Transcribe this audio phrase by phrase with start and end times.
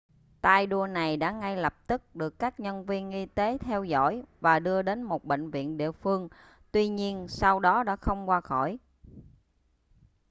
[0.41, 4.23] tay đua này đã ngay lập tức được các nhân viên y tế theo dõi
[4.39, 6.29] và đưa đến một bệnh viện địa phương
[6.71, 8.77] tuy nhiên sau đó đã không qua khỏi